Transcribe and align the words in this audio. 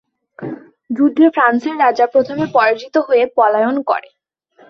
যুদ্ধে 0.89 1.25
ফ্রান্সের 1.29 1.75
রাজা 1.79 2.05
প্রথমে 2.13 2.45
পরাজিত 2.53 2.95
হয়ে 3.07 3.23
পলায়ন 3.37 3.75
করে। 3.81 4.09